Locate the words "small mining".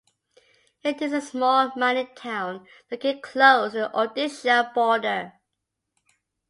1.21-2.15